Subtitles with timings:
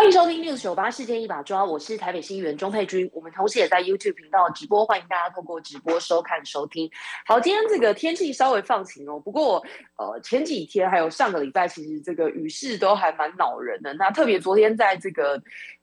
[0.00, 3.06] 欢迎收听六九八事件一把抓，我是台北新员钟佩君。
[3.12, 6.90] 我们同时也在 YouTube 频道直播，欢迎大家透过直播收看收听。
[7.26, 9.62] 好，今天这个天气稍微放晴哦，不过
[9.98, 13.92] 呃前几天还有上个礼拜，其实这个雨势都还蛮恼人的。
[13.92, 15.38] 那特别昨天在这个。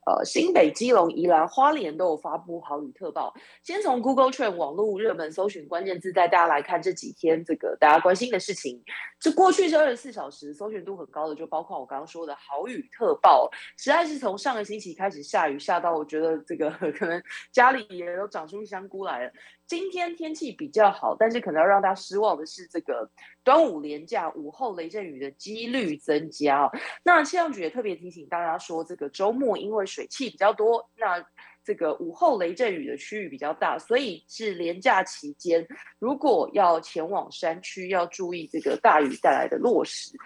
[0.07, 3.33] 呃，新北、基隆、宜兰、花莲都有发布豪雨特报。
[3.61, 8.81] 先从 Google Trend 网络热门搜寻关键字带大家来看这几天这个大家关心的事情。
[9.19, 19.31] 这过去这二十四小时搜寻度很高的，就包括我刚刚说的豪雨特报，实在是从上个星期开始下雨，下到我觉得这个 可能家里也都长出香菇来了。
[19.67, 23.09] 今天天气比较好，但是可能要让大家失望的是，这个
[23.43, 26.71] 端午连假午后雷阵雨的几率增加。
[27.03, 31.21] 那气象局也特别提醒大家说，这个周末因为水汽比较多，那
[31.65, 35.67] 这个午后雷阵雨的区域比较大，所以是连假期间，
[35.99, 40.17] 如果要前往山区，要注意这个大雨带来的落石。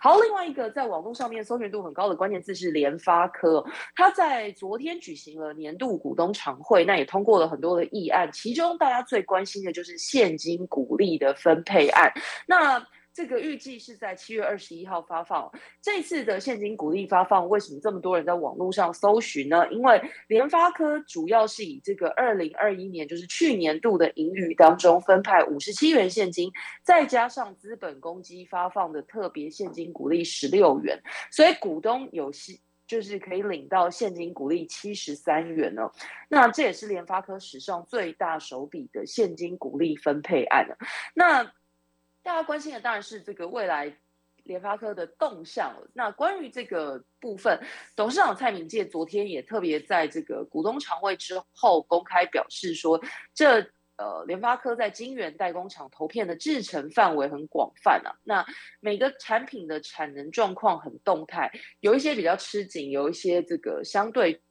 [0.00, 3.64] 好，另外一个在网络上面搜寻度很高的关键字是联发科，
[3.96, 12.12] 它在昨天举行了年度股东常会，那也通过了很多的议案，其中大家最关心的就是现金股利的分配案。
[12.46, 12.80] 那
[13.12, 15.50] 这个预计是在七月二十一号发放。
[15.82, 19.66] 这次的现金股利发放，为什么这么多人在网络上搜寻呢？
[19.72, 26.50] 因为联发科主要是以这个二零二一年，就是去年度的盈余当中分派五十七元现金，
[26.82, 31.00] 再加上资本公积发放的特别现金股利十六元，
[31.32, 35.90] 所以股东有息就是可以领到现金股利七十三元呢。
[36.28, 40.76] 那这也是联发科史上最大手笔的现金股利分配案了。
[41.14, 41.52] 那
[42.28, 43.90] 大家关心的当然是这个未来
[44.44, 45.74] 联发科的动向。
[45.94, 47.58] 那关于这个部分，
[47.96, 53.02] 董事长蔡明介昨天也特别在这个股东常会之后公开表示说，
[53.32, 53.60] 这
[53.96, 58.44] 呃联发科在晶圆代工厂投片的制程范围很广泛啊，那
[58.80, 61.50] 每个产品的产能状况很动态，
[61.80, 64.42] 有一些比较吃紧，有一些这个相对。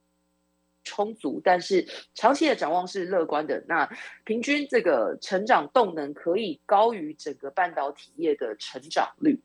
[0.88, 3.62] 充足，但是长期的展望是乐观的。
[3.68, 3.86] 那
[4.24, 9.38] 平均这个成长动能可以高于整个半导体业的成长率。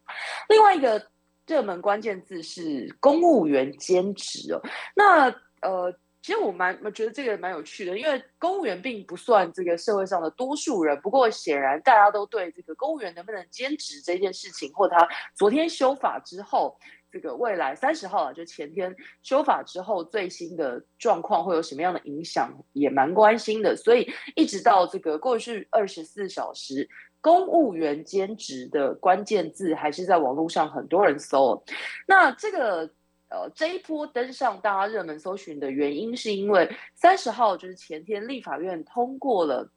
[0.48, 1.04] 另外一个
[1.46, 4.62] 热门关键字是公务员兼职哦。
[4.94, 5.28] 那
[5.62, 5.92] 呃，
[6.22, 10.98] 其实我蛮觉得这个蛮有趣的，因为公务员并不算这个社会上的多数人。
[11.00, 16.78] 不过显然大家都对这个公务员能不能兼职这件事情，或他昨天修法之后。
[17.12, 23.76] 这个未来三十号啊，就前天修法之后最新的状况会有什么样的影响，也蛮关心的。
[23.76, 26.88] 所以一直到这个过去二十四小时，
[27.20, 31.62] 公务员兼职的关键字还是在网络上很多人搜。
[32.08, 32.90] 那这个
[33.28, 39.70] 呃这一波登上大家热门搜寻的原因，是因为三十号就是前天立法院通过了。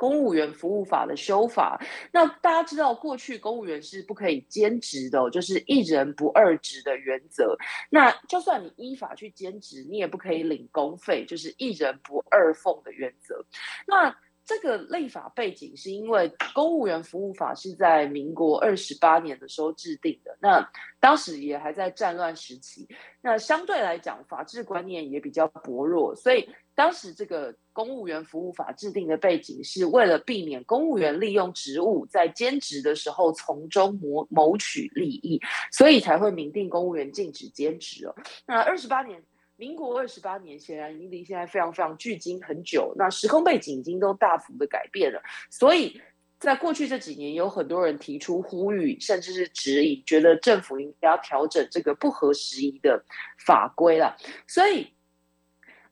[0.00, 1.78] 公务员服务法的修法，
[2.10, 7.54] 那大家知道，过去公务员是不可以兼职的，就是一人不二职的原则。
[7.90, 13.44] 那就算你依法去兼职，你也不可以领公费，就是一人不二俸的原则。
[13.86, 20.66] 那这个立法背景是因为公务员服务法是在民国二十八年的时候制定的，那
[20.98, 22.88] 当时也还在战乱时期，
[23.20, 26.48] 那相对来讲法治观念也比较薄弱，所以。
[26.80, 35.38] 当时这个公务员服务法制定的背景是为了避免公务员利用职务在兼职的时候从中谋谋取利益，
[35.70, 38.14] 所以才会明定公务员禁止兼职哦。
[38.46, 39.22] 那二十八年，
[39.56, 45.20] 民国二十八年，显然已经离现在非常非常距今很久，那时空背景已经都大幅的改变了。
[45.50, 46.00] 所以
[46.38, 53.04] 在过去这几年，有很多人提出呼吁，甚至是质疑，觉得政府应该要调整这个不合时宜的
[53.36, 54.16] 法规了。
[54.46, 54.90] 所以。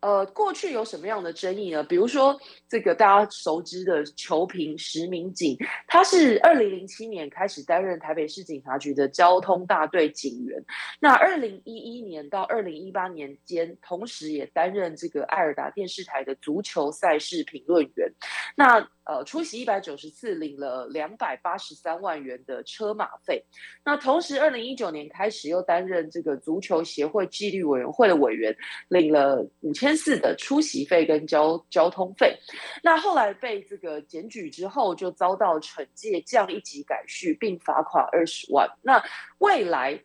[0.01, 1.83] 呃，过去有什么样的争议呢？
[1.83, 2.39] 比如说，
[2.69, 5.57] 这个大家熟知的球评石明景，
[5.89, 10.65] 他是二零零七年开始担任台北市警察局的交通大队警员。
[11.01, 18.09] 那二零一一年到二零一八年间，同时也担任这个艾尔达电视台的足球赛事评论员。
[18.55, 23.43] 那呃，出席一百九十次，领了两百八十三万元的车马费。
[23.83, 28.55] 那同时，二零一九年开始又担任这个足球协会纪律委员会的委员，
[28.89, 32.37] 领了五千四的出席费跟交交通费。
[32.83, 38.69] 那后来被这个检举之后，就遭到惩戒，降一级改序，并罚款二十万。
[38.83, 39.03] 那
[39.39, 39.99] 未来。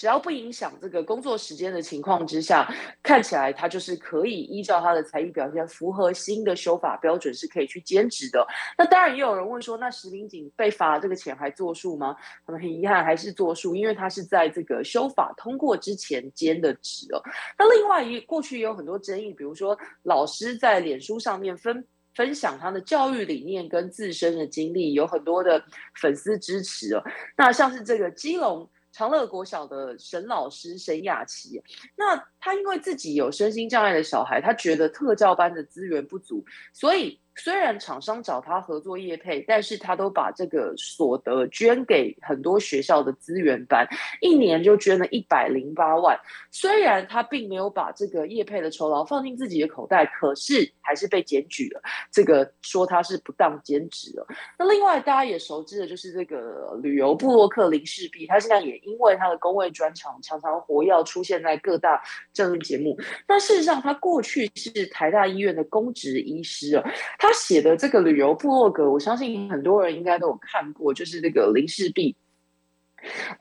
[0.00, 2.66] 只要不影响这个工作时间的情况之下，
[3.02, 8.46] 看起来他就是可以依照他的才艺表现，符合新的修法标准，是可以去兼职的。
[8.78, 12.16] 那当然也有人问说，那石明景被罚这个钱还作数吗？
[12.46, 17.20] 他们很遗憾还是作数，因为他是在这个修法通过之前兼的职哦。
[17.58, 25.62] 那另外一过去也有很多争议，比如说老师在脸书上面分分享他的教育理念跟自身的经历，有很多的
[26.00, 27.02] 粉丝支持哦。
[27.36, 28.66] 那像是这个基隆。
[28.92, 31.62] 长乐国小的沈老师沈雅琪，
[31.96, 37.18] 那他因为自己有身心障碍的小孩，他觉得特教班的资源不足，所以。
[37.36, 43.86] 虽然厂商找他合作业配，但是他都把这个所得捐给很多学校的资源班，
[44.20, 46.18] 一年就捐了一百零八万。
[46.50, 51.80] 虽然他并没有把这个业配的酬劳放进自己的口袋，可是还是被检举了。
[52.10, 54.26] 这个说他是不当兼职了。
[54.58, 62.98] 那另外大家也熟知的就是这个旅游部落客林世璧，他现在也因为他的工位专长，常常活跃出现在各大政论节目。
[63.26, 66.90] 那事实上，他过去是台大医院的公职医师啊，
[67.20, 67.28] 他。
[67.32, 72.14] 写的这个旅游部落格，我相信很多人应该都有看过，就是那个林世璧，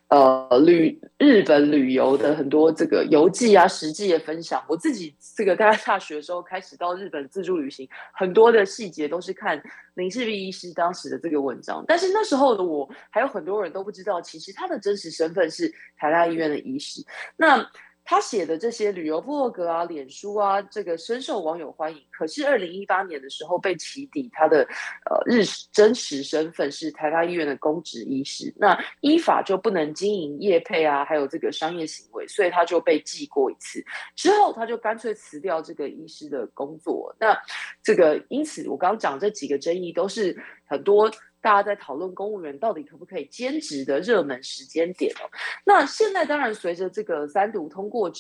[0.08, 4.64] 呃，旅日本旅游的很多这个游记啊、实际的分享。
[4.68, 9.62] 我自己这个大概大学的时候开始到日本自助旅行，很多的细节都是看
[9.96, 11.84] 林世璧医师当时的这个文章。
[11.88, 17.04] 但是那时候的我，还有很多人都不知道，其实他的真实身份是台大医院的医师。
[17.36, 17.70] 那
[18.10, 22.02] 他写的这些旅游部落格啊、脸书啊，这个深受网友欢迎。
[22.10, 24.68] 可是二零一八年的时候被起底，他的
[25.06, 33.80] 呃日真实身份是台大医院的公职医师，那依法就不能经营业配啊，还有这个商业行为，所以他就被记过一次。
[34.16, 37.16] 之后他就干脆辞掉这个医师的工作。
[37.20, 37.38] 那
[37.84, 40.36] 这个因此，我刚刚讲这几个争议都是
[40.66, 41.12] 很多。
[41.42, 45.30] 大家在讨论公务员到底可不可以兼职的热门时间点哦。
[45.66, 48.12] 那现在当然随着这个三读通过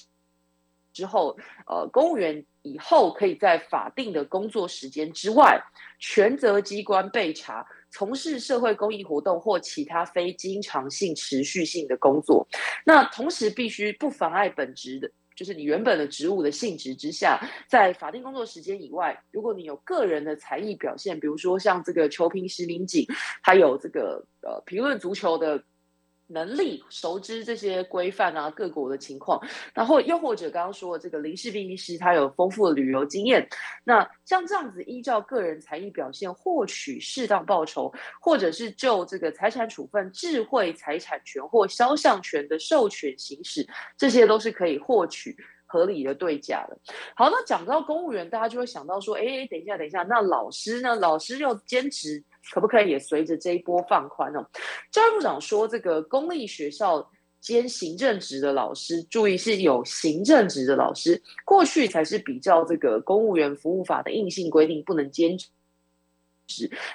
[0.91, 1.37] 之后，
[1.67, 5.61] 呃，公务员以后可以在法定的工作时间之外，
[5.99, 12.47] 权责机关备查从事社会公益活动或其他非经常性、持续性的工作。
[12.85, 15.11] 那同时必须不妨碍本职的。
[15.39, 17.39] 就是你原本的职务的性质之下，
[17.69, 23.05] 在法定工作时间以外，如果你有个人的才艺表现，比如说像这个球评石林景，
[23.41, 25.63] 还有这个呃评论足球的。
[26.31, 29.41] 能力熟知这些规范啊，各国的情况，
[29.73, 33.47] 然后又或者刚刚说的这个林世斌医师，他有丰富的旅游经验，
[33.83, 37.91] 那像这样子依照个人才艺表现获取适当报酬，
[38.21, 43.67] 或者是就这个财产处分、智慧财产权或肖像权的授权行使，
[43.97, 45.35] 这些都是可以获取
[45.65, 46.77] 合理的对价的。
[47.15, 50.95] 好，那讲到公务员，大家就会想到说，哎，等一下，等一下，那老师呢？
[50.95, 52.23] 老师又兼职。
[52.51, 54.45] 可不可以也随着这一波放宽呢？
[54.91, 65.47] 教育部长说，这个公立学校兼行政职的老师，注意是有行政职的老师，过去才是比较这个公务员服务法的硬性规定不能兼职。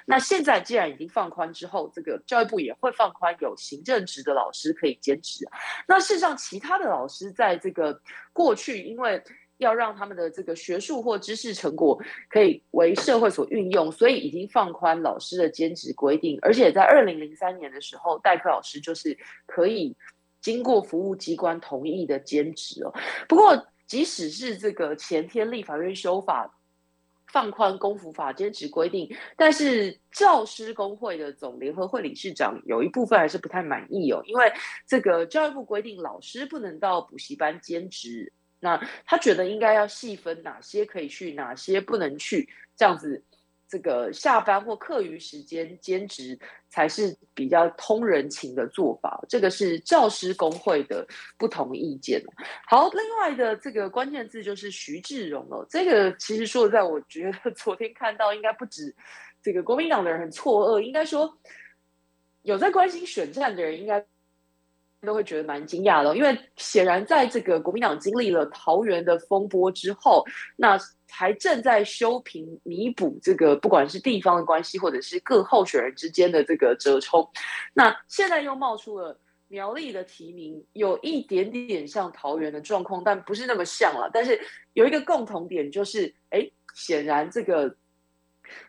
[0.06, 5.46] 那现在既然已经放宽之后，这个教育部也会放宽有行政职的老师可以兼职。
[5.86, 8.00] 那事实上，其他的老师在这个
[8.32, 9.22] 过去因为。
[9.58, 11.98] 要让他们的这个学术或知识成果
[12.28, 19.16] 可以为社会所运用，所以已经放宽老师的兼职规定，而且在二零零三年的时候，代课老师就是
[19.46, 19.96] 可以
[20.40, 22.92] 经过服务机关同意的兼职哦。
[23.28, 26.58] 不过，即使是这个前天立法院修法
[27.28, 34.52] 放宽公服法兼职规定，但是教师工会的总联合会理事长有一部分还是不太满意哦，因为
[34.86, 38.32] 这个教育部规定老师不能到补习班兼职。
[38.64, 43.22] 那他觉得应该要细分哪些可以去，哪些不能去，这样子，
[43.68, 46.38] 这个下班或课余时间兼职
[46.70, 49.22] 才是比较通人情的做法。
[49.28, 51.06] 这个是教师工会的
[51.36, 52.22] 不同意见。
[52.66, 55.66] 好，另外的这个关键字就是徐志荣了。
[55.68, 58.96] 这个其实说实在，我觉得 昨天看到应该不止
[59.42, 61.38] 这个国民党的人很错愕，应该说
[62.40, 64.02] 有在关心选战的人应该。
[65.04, 70.24] 都会觉得蛮惊讶的，因为显然在这个国民党经历了桃园的风波之后，
[70.56, 70.78] 那
[71.10, 77.28] 还正在修平弥补这个不管是地方的关系，或者是各候选人之间的这个折冲。
[77.72, 79.18] 那现在又冒出了
[79.48, 84.10] 苗栗的提名，有一点点像桃园的状况，但不是那么像了。
[84.12, 84.40] 但是
[84.72, 87.76] 有一个共同点就是，哎，显然这个。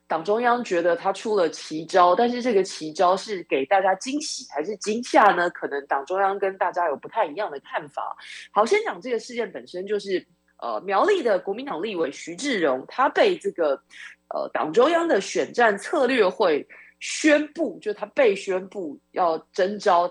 [0.07, 5.49] 党中央觉得他出了奇招，但是这个奇招是给大家惊喜还是惊吓呢？
[5.49, 8.15] 可能党中央跟大家有不太一样的看法。
[8.51, 10.25] 好，先讲这个事件本身，就是
[10.57, 13.81] 呃，苗栗的国民党立委徐志荣，他被这个
[14.29, 16.65] 呃党中央的选战策略会
[16.99, 20.09] 宣布，就他被宣布要征召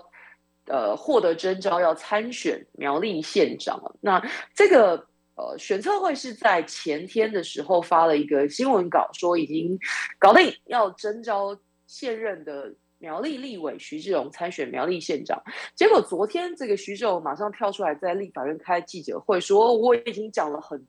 [0.67, 3.81] 呃获得征召要参选苗栗县长。
[4.01, 4.21] 那
[4.53, 9.77] 这个呃选测会是在前天的时候发了一个新闻稿，说已经
[10.19, 12.73] 搞定要征召现任的。
[12.97, 15.39] 苗栗立委徐志荣参选苗栗县长，
[15.75, 20.81] 结果昨天这个徐志荣马上跳出来在立法院开记者会，说我已经讲了很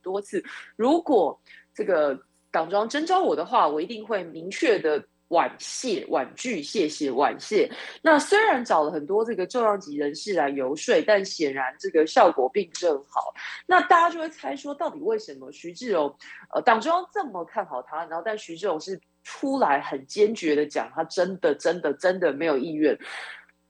[0.00, 0.42] 多次，
[0.76, 1.38] 如果
[1.74, 2.18] 这个
[2.52, 7.70] 党中央征召我的话，我一定会明确的婉谢、婉拒、谢谢、婉谢。
[8.02, 13.32] 那虽然找了很多这个重量级人士来游说，但显然这个效果并不是很好。
[13.66, 16.14] 那大家就会猜说，到底为什么徐志荣
[16.54, 19.00] 呃党中央这么看好他，然后但徐志荣是？
[19.24, 22.98] 出来很坚决的讲，他真的真的真的没有意愿。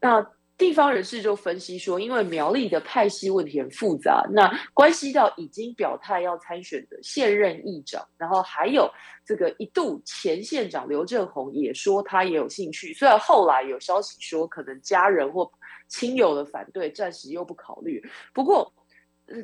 [0.00, 0.24] 那
[0.58, 8.90] 地方人士就分析说，因为苗栗的派系问题很复杂，那关系到已经表态要参选的现任议长，然后还有
[9.24, 15.48] 这个一度前县长刘正宏也说他也有兴趣，虽然后来有消息说可能家人或
[15.86, 18.02] 亲友的反对，暂时又不考虑。
[18.34, 18.70] 不过，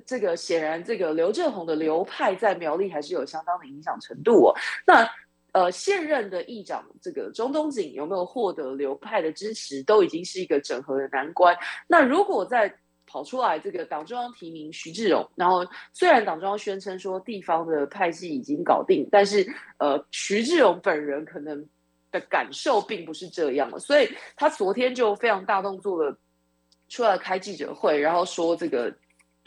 [0.05, 4.55] 这个显然这个刘正宏的流派在苗栗还是有相当的影响程度哦。
[4.87, 5.09] 那
[5.55, 11.57] 呃，现任的议长这个中东锦有没有获得流派的支持，都已经是一个整合的难关。
[11.87, 12.69] 那如果再
[13.07, 19.47] 跑出来这个党中央提名徐志荣，然后虽然党中央宣称说地方的派系已经搞定，但是
[19.79, 21.65] 呃，徐志荣本人可能
[22.11, 26.19] 的感受并不是这样的，所以他昨天就非常大动作的
[26.89, 28.93] 出来开记者会，然后说这个。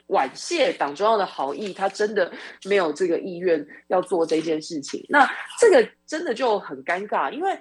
[0.07, 2.31] 婉谢党中央的好意，他真的
[2.65, 5.05] 没有这个意愿要做这件事情。
[5.09, 7.57] 那这个真的就很尴尬，因为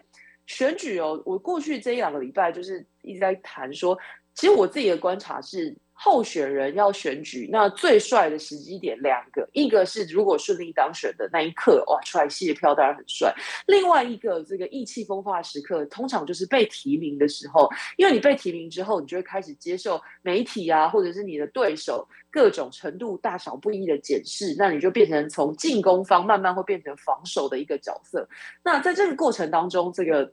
[0.46, 3.98] 选举哦，我过去这一两个礼拜就是一直在谈说，
[4.34, 5.76] 其实我自己的观察是。
[5.98, 13.32] 候选人要选举，那最帅的时机点两个，一个是如果顺利当选的那一刻，哇，出来谢票当然很帅；
[13.66, 28.28] 另外一个这个意气风发时刻，通常就是被提名的时候，因为你被提名之后，你就会开始接受媒体啊，或者是你的对手各种程度大小不一的检视，那你就变成从进攻方慢慢会变成防守的一个角色。
[28.62, 30.30] 那在这个过程当中，这个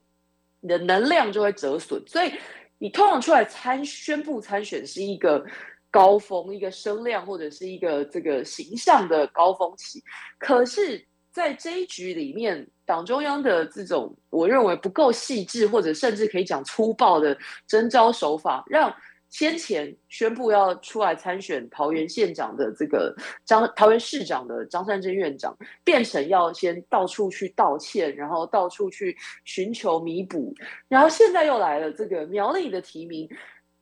[0.60, 2.34] 你的能量就会折损，所以。
[2.77, 5.46] 你通常出来参宣布参选是一个
[5.89, 10.03] 高峰，一个声量或者是一个这个形象的高峰期，
[10.39, 17.38] 可是，在这一局里面，党中央的这种我认为不够细致，或者甚至可以讲粗暴的
[17.68, 18.94] 征招手法，让。
[19.34, 30.54] 先前宣布要出来参选桃园县长的这个张桃园市长的张善珍院长，变成要先到处去道歉，然后到处去寻求弥补，
[30.88, 33.28] 然后现在又来了这个苗栗的提名，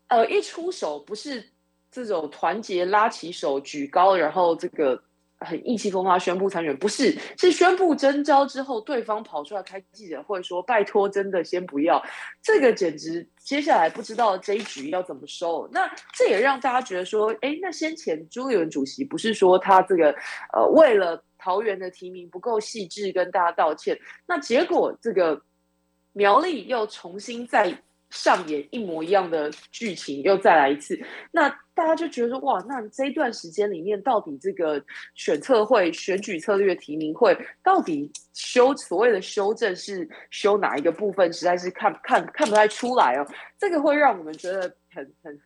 [0.07, 1.43] 呃，一出手不是
[1.91, 5.03] 这种团结拉起手举高，然后这个。
[5.43, 12.01] 很意气风发宣布参选，不是是宣布征召之后，对方跑出来开记者会说：“拜托，真的先不要。”
[12.41, 15.67] 这个简直接下来不知道这一局要怎么收。
[15.71, 20.15] 那这也让大家觉得说：“哎，那先前朱立伦主席不是说他这个
[20.53, 23.99] 呃为了桃园的提名不够细致，跟大家道歉？
[24.27, 25.41] 那结果这个
[26.13, 27.75] 苗栗又重新再。”
[28.11, 30.99] 上演一模一样的剧情，又再来一次，
[31.31, 34.83] 那大家就觉得说，哇，那这一段时间里面，到底这个
[35.15, 43.25] 选测会、选举策略提名会，到底修所谓的修正是修哪一个部分，实在是看看看不太出来哦。
[43.57, 45.39] 这个会让我们觉得很很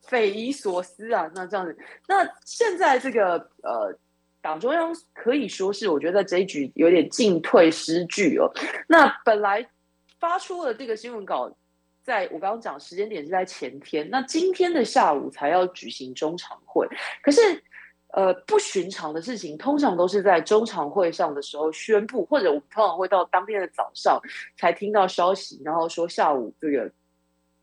[0.00, 1.30] 匪夷所思啊。
[1.34, 1.76] 那这样子，
[2.08, 3.94] 那现在这个呃，
[4.40, 8.50] 党中央可以说是我觉得在这一局有点进退失据哦。
[8.88, 9.68] 那本来
[10.18, 11.54] 发出了这个新闻稿。
[12.10, 16.84] 在我刚刚讲时间点是在前天，那今天的下午才要举行中常会。
[17.22, 17.40] 可是，
[18.08, 24.20] 呃，不寻常的事情通常都是在中常会上的时候宣布，或者我们通常会到当天的早上
[24.58, 26.90] 才听到消息，然后说下午这个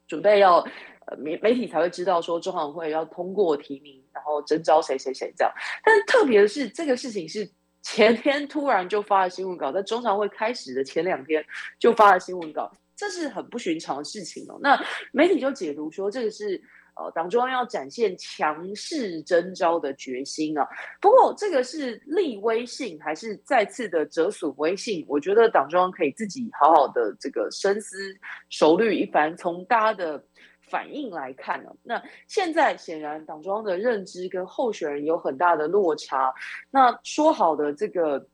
[0.08, 0.60] 准备要
[1.08, 5.54] 呃媒媒体才会知道说中常会要通过提名，然后征召谁谁谁这样。
[5.84, 7.46] 但特别的是，这个事情是
[7.82, 11.46] 前天突然就发了新闻稿，在中常会开始的前两天
[11.78, 12.72] 就发了新闻稿。
[12.98, 14.58] 这是很不寻常的事情哦。
[14.60, 14.78] 那
[15.14, 16.60] 媒体就解读说，这个是
[16.96, 20.68] 呃党中央要展现强势征召的决心啊。
[21.00, 25.06] 不过，这个是立威信还是再次的折损威信？
[25.08, 27.98] 我觉得党中央可以自己好好的这个深思
[28.50, 29.38] 熟虑一番。
[29.38, 30.24] 从大家的
[30.64, 36.34] 反应来看呢，那现在显然党中央的认知跟候选人有很大的落差。
[36.72, 38.28] 那说好的这个。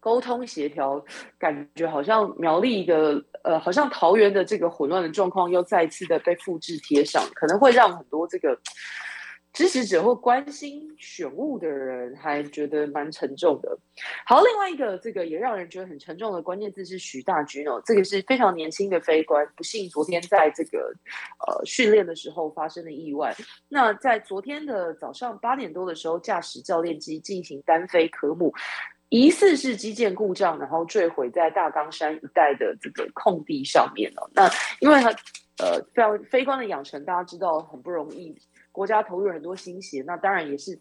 [0.00, 1.04] 沟通协调，
[1.38, 8.58] 感觉好像苗栗的，呃，好像桃园的这个混乱的状况又再次的被复制贴上，可能会让很多这个
[9.52, 13.76] 支持者或关心选务的人还觉得蛮沉重的。
[14.24, 20.94] 好，另外一个这个也让人觉得很沉重的关键字是许大军哦，这个是非常年轻的飞官，不幸昨天在这个
[21.46, 23.34] 呃训练的时候发生了意外。
[23.68, 28.54] 那在昨天的早上八点多的时候，驾驶教练机进行单飞科目，
[29.10, 34.28] 疑似是机件故障，然后坠毁在大冈山一带的这个空地上面哦。
[34.32, 34.50] 那
[34.80, 35.10] 因为他
[35.58, 38.34] 呃非常飞官的养成，大家知道很不容易。
[38.72, 40.78] 国家投入很多心血，那当然也是，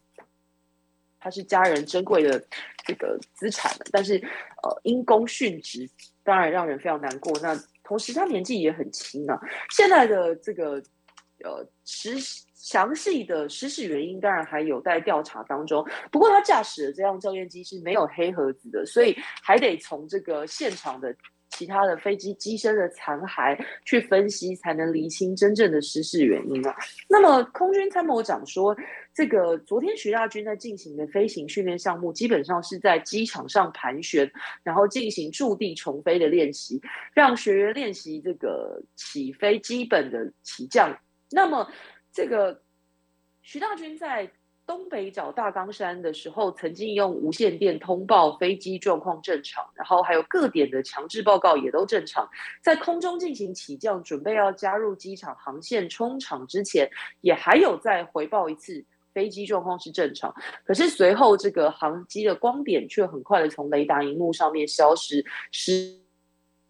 [1.20, 2.40] 他是家人珍贵的
[2.86, 4.16] 这个资产但是，
[4.62, 5.90] 呃，因公殉职，
[6.24, 7.36] 当然让人非常难过。
[7.42, 9.42] 那同时他年纪也很轻啊。
[9.72, 10.74] 现在的这个
[11.44, 12.20] 呃实
[12.60, 15.84] 详细的失事原因，当然还有待调查当中。
[16.12, 21.16] 不过他驾驶的这辆教练机是没有黑盒子的，所以还得从这个现场的。
[21.52, 26.76] 其他的飞机机身的残骸去分析，才能厘清真正的失事原因啊。
[27.10, 28.74] 那么，空军参谋长说，
[29.16, 36.80] 这个昨天徐大军在进行的飞行训练项目，基本上是在机场上盘旋，然后进行驻地重飞的练习，
[37.16, 40.96] 让学员练习这个起飞基本的起降。
[41.32, 41.68] 那么，
[42.12, 42.62] 这个
[43.42, 44.32] 徐大军在。
[44.70, 52.30] 东北角大冈山的时候，曾经用无线电通报飞机状况正常，然后还有各点的强制报告也都正常。
[52.62, 56.88] 在空中进行起降，准备要加入机场航线冲场之前，
[57.22, 60.32] 也还有再回报一次飞机状况是正常。
[60.64, 65.98] 可是随后这个航机的光点却很快的从雷达荧幕上面消失失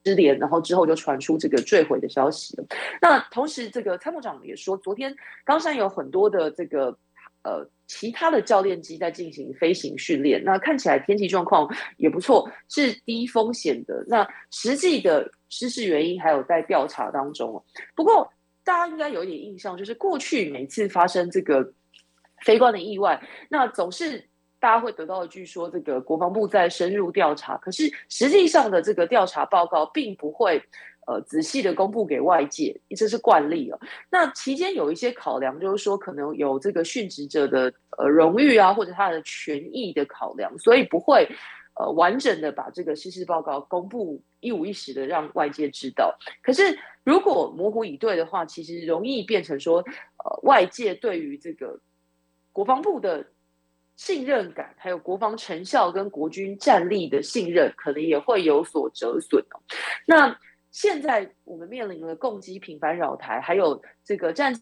[0.03, 2.65] 失联，然后之后就传出这个坠毁的消息了。
[3.01, 6.97] 那同时，这个参谋长也说，昨天冈山有很多的这个。
[7.41, 14.03] 呃，其他的教练机在进行飞行训练，那看起来天气状况也不错，是低风险的。
[14.07, 17.63] 那实际的失事原因还有在调查当中
[17.95, 18.29] 不过
[18.65, 21.71] 大家应该有一点印象，就是过去每次发生这个
[22.41, 24.27] 飞官的意外，那总是
[24.59, 30.61] 大家会得到一句说，这个国防部在深入调查，可是实际上的这个调查报告并不会。
[31.07, 33.79] 呃，仔细的公布给外界，这是惯例了。
[34.11, 41.27] 那期间有一些考量，就是说可能有这个殉职者的呃荣誉啊，或者他的权益的考量，所以不会
[41.79, 46.15] 呃完整的把这个失事报告公布一五一十的让外界知道。
[46.43, 51.79] 可是如果模糊以对的话，其实容易变成说，呃，外界对于这个
[52.51, 53.25] 国防部的
[53.99, 59.59] 信任感，还有国防成效跟国军战力的信任，可能也会有所折损哦。
[60.05, 60.33] 那
[60.71, 64.55] 现在我们面临了攻击频繁扰台，还有这个战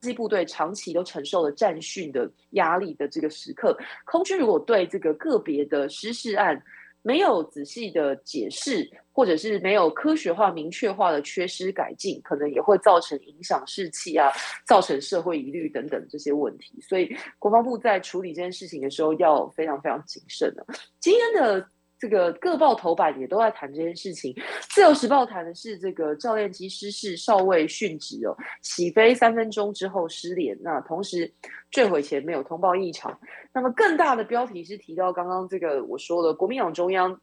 [0.00, 6.60] 机部队长期都承受了战训的压力的这个时刻，空军如果对这个个别的失事案
[7.02, 14.30] 没有仔细的解释，或者是没有科学化、明确化的缺失改进，可能也会造成影响士气啊，
[14.66, 16.80] 造成社会疑虑等等这些问题。
[16.80, 20.64] 所以国防部在处理这件事情的时候要非常非常谨慎的。
[21.00, 21.68] 今天的。
[22.02, 24.34] 这个各报头版也都在谈这件事情。
[24.68, 31.32] 自由时报谈的是这个教练机失事，少尉殉职哦，起飞三分钟之后失联，那同时
[31.70, 33.16] 坠毁前没有通报异常。
[33.52, 37.16] 那么更大的标题是提到刚刚这个我说的国民党中央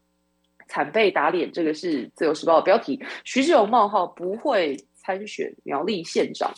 [0.70, 3.04] 惨被打脸，这个是自由时报的标题。
[3.26, 6.50] 徐志荣冒号不会参选苗栗县长。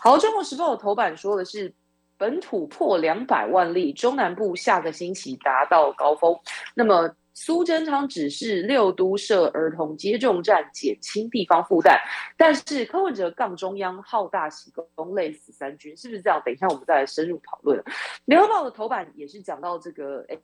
[0.00, 1.72] 好，中国时报的头版说的是
[2.16, 6.36] 本土破两百万例，中南部下个星期达到高峰。
[6.74, 7.08] 那么。
[7.40, 11.96] 苏贞昌指示六都设儿童接种站，减轻地方负担。
[12.36, 16.42] 但是柯文哲杠中央好大喜功，累死三军，是不是这样？
[16.44, 17.80] 等一下我们再来深入讨论。
[18.24, 20.38] 联合报的头版也是讲到这个 A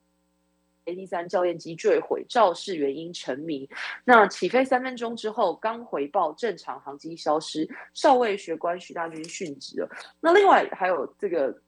[0.84, 3.68] A D 三教练机坠毁，肇事原因成谜。
[4.04, 9.88] 那起飞三分钟之后，刚回报正常航机消失，少尉学官徐大军殉职了。
[10.20, 11.60] 那另外还有这个。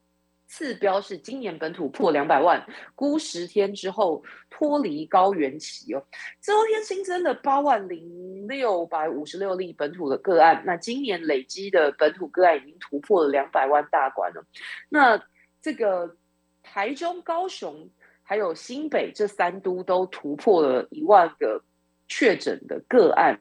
[0.46, 6.02] 次标是今年本土破两百万，估十天之后脱离高原期哦。
[6.40, 14.44] 昨天新增的八万零六百五十六例本土的个案，那今年累积的本土个案已经突破了两百万大关了。
[14.88, 15.22] 那
[15.60, 16.16] 这个
[16.62, 17.90] 台中、高雄
[18.22, 21.62] 还有新北这三都都突破了一万个
[22.08, 23.40] 确诊的个案。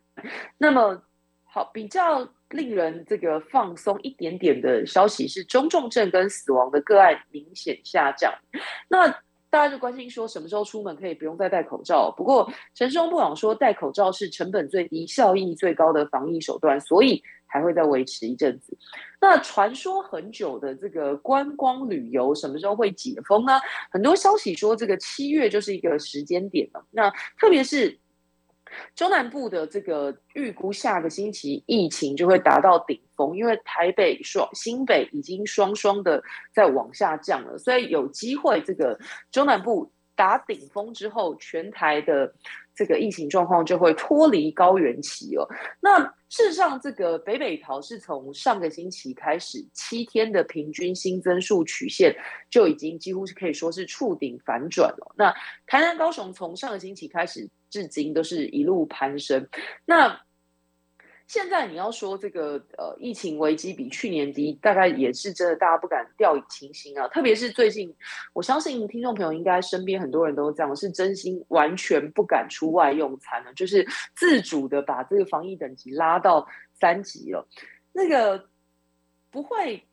[0.58, 1.04] 那么
[1.44, 2.28] 好，比较。
[2.56, 8.34] 令人这个放松一点点的消息是，中重症跟死亡的个案明显下降。
[8.90, 9.08] 那
[9.50, 12.14] 大家就关心说，什么时候出门可以不用再戴口罩？
[12.18, 18.78] 不过陈世忠部长说，戴口罩是成本最低、效益最高的防疫手段，所以还会再维持一阵子。
[19.22, 23.60] 那传说很久的这个观光旅游什么时候会解封呢？
[23.90, 26.86] 很多消息说，这个七月就是一个时间点了。
[26.92, 27.98] 那特别是。
[28.96, 36.22] 中南部的这个预估下个星期疫情就会达到顶峰，因为台北双新北已经双双的
[36.54, 39.00] 在往下降了，所以有机会这个
[39.32, 42.34] 中南部打顶峰之后，全台的。
[42.78, 45.48] 这个疫情状况就会脱离高原期哦。
[45.80, 52.14] 那事实上，这个北北桃是从上个星期开始，七天的平均新增数曲线
[52.50, 55.16] 就已经几乎是可以说是触顶反转了。
[55.16, 55.34] 那
[55.66, 59.48] 台南、高雄从上个星期开始至今都是一路攀升。
[59.86, 60.22] 那
[61.28, 67.08] 现在你要说这个呃疫情危机比去年低，大概也是真的，大家不敢掉以轻心啊。
[67.08, 67.92] 特别是最近，
[68.34, 73.84] 我相信听众朋友应该身边很多人都这样，是真心完全不敢出外用餐了，就是
[74.16, 76.48] 自主的把这个防疫等级拉到
[76.80, 77.48] 三级了。
[77.92, 78.48] 那个
[79.32, 79.84] 不会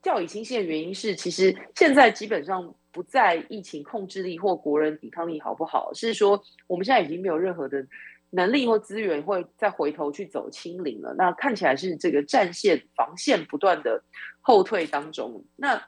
[0.00, 7.86] 掉以轻心的原因是，其实现在基本上不在疫情控制力或国人抵抗力好不好，是说我们现在已经没有任何的。
[8.32, 14.00] 能力或资源会再回头去走清零了，那看起来是这个战线防线不断的
[14.40, 15.44] 后退当中。
[15.56, 15.82] 那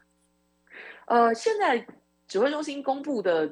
[1.06, 1.86] 呃，现在
[2.26, 3.48] 指挥中心公布的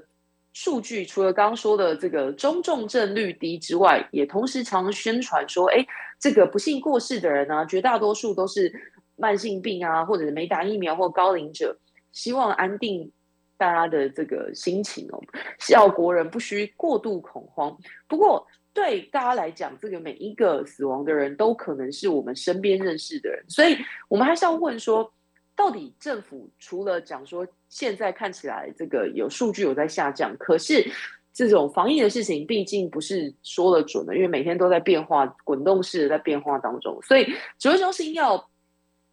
[0.53, 5.87] 数据，除了刚刚说的这个中重症率低之外，也同时常宣传说，哎，
[6.19, 8.73] 这个不幸过世的人呢，绝大多数都是
[9.15, 11.79] 慢性病啊，或者是没打疫苗或高龄者，
[12.11, 13.13] 希望安定
[13.61, 15.23] 大家的这个心情哦，
[15.69, 17.79] 要国人不需过度恐慌。
[18.09, 18.45] 不过。
[18.73, 23.77] 对大家来讲，这个每一个死亡的人都可能是我们身边认识的人，所以
[24.09, 25.13] 我们还是要问说，
[25.57, 30.89] 到底政府除了讲说现在看起来这个有数据有在下降，可是
[31.33, 37.25] 这种防疫的事情毕竟不是说了准的，因为每天都在变化，滚动式的在变化当中，所以
[37.59, 38.49] 指挥中心要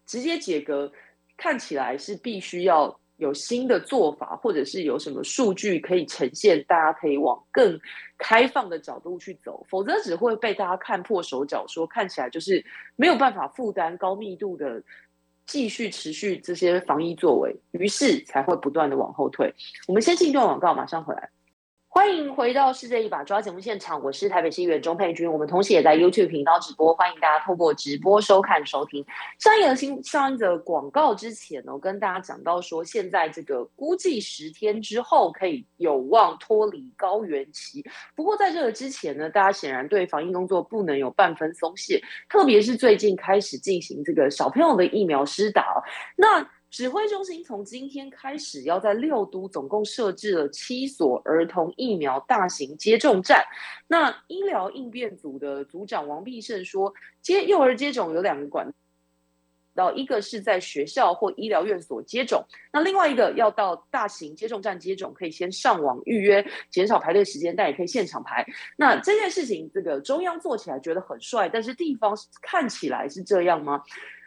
[0.05, 0.91] 直接解隔，
[1.35, 2.99] 看起来是必须要。
[3.17, 7.79] 有新的做法，或者是有什么数据可以呈现，大家可以往更
[8.17, 12.63] 开放的角度去走，否则只会被大家看破手脚，说看起来就是
[12.95, 14.81] 没有办法负担高密度的
[15.45, 19.53] 继续持续这些防疫作为，于是才会不断的往后退。
[19.87, 21.29] 我们先进一段广告，马上回来。
[21.89, 25.31] 欢迎回到世界一把抓节目现场，我是台北新员钟佩君。
[25.31, 29.03] 我们同时也在 YouTube 频道直播，欢迎大家透过直播收看收听。
[29.39, 37.83] 上一则新上一则广告之前呢，我跟大家讲到说，现在这个估计十天之后可以有望脱离高原期。
[38.15, 45.83] 不过在这个之前呢，大家显然对防疫工作不能有半分松懈，特别是最近开始进行这个小朋友的疫苗施打，
[46.15, 46.47] 那。
[46.69, 53.43] 指挥中心从今天开始要在六都总共设置了七所儿童疫苗大型接种站。
[53.87, 58.69] 那医疗应变组的组长王必胜说，接幼儿接种有两个管
[59.73, 68.45] 道，一个是在学校或医疗院所接种，那另外一个要到大型接种站接种，可以先上网预约，减少排队时间，但也可以现场排。
[68.75, 73.81] 那这件事情，这个中央做起来觉得很帅，但是地方看起来是这样吗？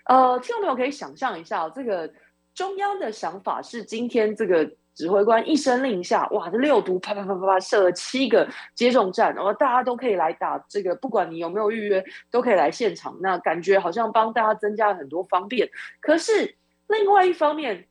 [0.06, 2.10] 呃，听众朋友可以想象一下这个。
[2.60, 13.16] 中央的想法是，今天这个指挥官一声令下，哇，这六都啪啪啪啪啪设了七个接种站，然后大家都可以来打这个，不管你有没有预约，都可以来现场。
[13.22, 15.70] 那感觉好像帮大家增加了很多方便。
[16.02, 16.54] 可是
[16.88, 17.88] 另外一方面，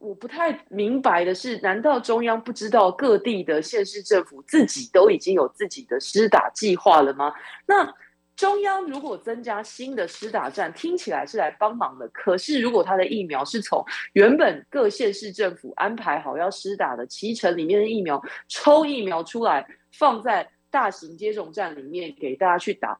[0.00, 7.32] 我不太明白的是，难道中央不知道各地的县市政府自己都已经有自己的施打计划了吗？
[7.68, 7.94] 那？
[8.36, 12.08] 中央如果增加新的施打站，听起来是来帮忙的。
[12.08, 22.98] 可是，如果他的疫苗是从原本各县市政府安排好要施打的七成里面的疫苗抽疫苗出来，放在大型接种站里面给大家去打，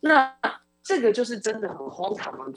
[0.00, 0.36] 那
[0.82, 2.52] 这个就是真的很荒唐了。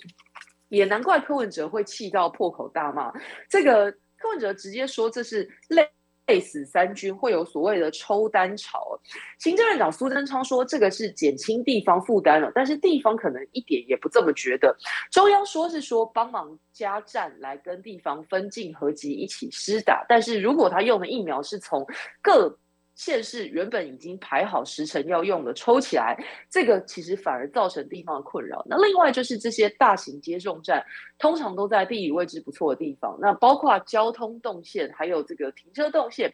[0.67, 3.13] 也难怪柯文哲会气到破口大骂。
[3.49, 5.89] 这个柯文哲直接说这是类。
[6.27, 8.99] 累死三军会有所谓的抽单潮，
[9.39, 14.75] 行政院长苏贞昌说这个是减轻地方负担了，但是地方可能一点也不这么觉得。
[15.11, 21.85] 中央说是说帮忙加站来跟地方分进合集一起施打，但是如果他用的疫苗是从
[22.21, 22.57] 各。
[22.97, 26.17] 县市原本已经排好时辰要用的，抽起来，
[26.49, 28.65] 这个其实反而造成地方的困扰。
[28.67, 30.83] 那另外就是这些大型接种站，
[31.19, 36.33] 通常都在地理位置不错的地方，那包括交通动线，还有这个停车动线，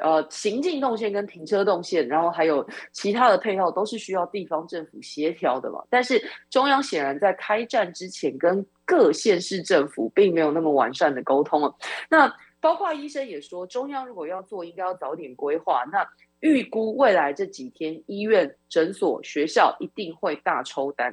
[0.00, 5.84] 呃，行进动线跟停车动线，然后还有其他的配套，都是需要地方政府协调的嘛。
[5.90, 11.76] 但是中央显然在开战之前，跟各县市政府并没有那么完善的沟通了。
[12.08, 15.82] 那包括医生也说，中央如果要做，应该要早点规划。
[15.90, 21.12] 那预估未来这几天，医院、诊所、学校一定会大抽单，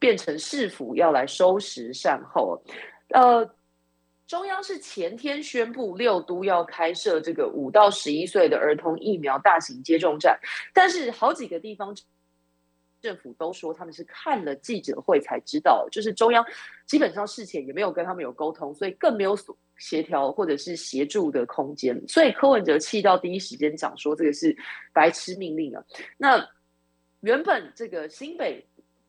[0.00, 2.60] 变成市府要来收拾善后。
[3.10, 3.48] 呃，
[4.26, 10.38] 中央是前天宣布六都要开设这个五到十一岁的儿童疫苗大型接种站，
[10.74, 11.94] 但是好几个地方
[13.00, 16.44] 政府都说他们是看了记者会才知道，就是中央
[16.86, 24.56] 基本上事前也没有跟他们有沟通，所以更没有所协调或者是协助的空间，所以柯文哲气到第一时间讲说这个是
[24.92, 25.82] 白痴命令啊。
[26.16, 26.48] 那
[27.20, 28.64] 原本这个新北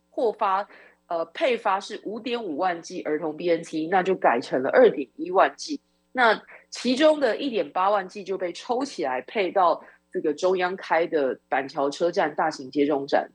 [0.09, 0.67] 获发。
[1.07, 5.77] 呃，配发是五点五万剂儿童 BNT，那就改成了二点一万剂。
[6.13, 13.29] 那其中的一点八万剂就被抽起来配到这个中央开的板桥车站大型接种站。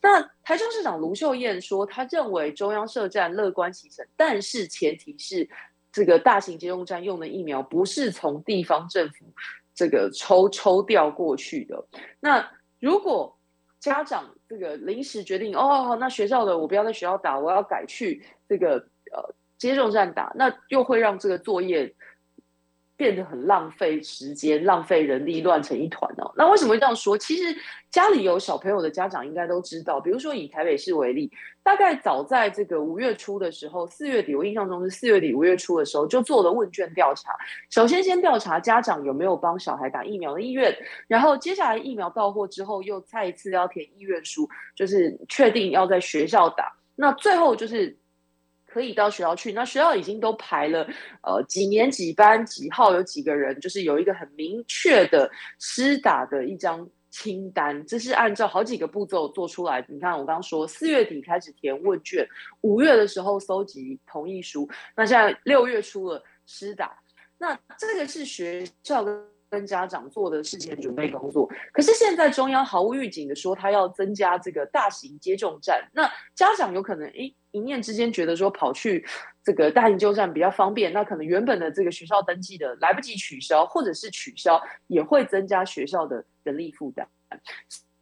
[0.00, 5.48] 那台中市长卢秀燕说，他认为中央设站乐观其成，但是前提是
[5.92, 9.26] 这个大型接种站用的疫苗不是从地方政府
[9.74, 11.84] 这个抽抽调过去的。
[12.18, 13.38] 那如果
[13.78, 18.76] 家长这个临时决定哦，那学校的我不要在学校打，我要改去这个
[19.12, 21.94] 呃接种站打，那又会让这个作业。
[22.96, 26.32] 变得很浪费时间、浪费人力，乱成一团哦。
[26.36, 27.16] 那为什么会这样说？
[27.18, 27.56] 其实
[27.90, 30.00] 家里有小朋友的家长应该都知道。
[30.00, 31.30] 比如说以台北市为例，
[31.62, 37.34] 大概早在这个五月初的时候，四月底，我印象中是四月底、五月初的时候，就做了问卷调查。
[37.70, 40.72] 首先先调查家长有没有帮小孩打疫苗的意愿，
[41.08, 46.72] 然后接下来疫苗到货之后，又再一次要填意愿书，就是确定要在学校打。
[46.94, 47.96] 那最后就是。
[48.72, 50.86] 可以到学校去，那学校已经都排了，
[51.22, 59.84] 呃，几年几班几号有几个人，就是有一个很明确的施打的一张清单，这是按照好几个步骤做出来。
[59.88, 62.26] 你看，我刚刚说四月底开始填问卷，
[62.62, 66.96] 五月的时候搜集同意书，那现在六月初了施打，
[67.36, 69.31] 那这个是学校跟。
[69.52, 79.06] 跟家长做的事前准备工作，可是现在中央毫无预警的说他要增加这个大型接种站，那家长有可能诶一念之间觉得说跑去
[79.44, 87.06] 这个大型接种站比较方便，那可能原本的这个学校登记的来不及取消，或者是取消也会增加学校的人力负担，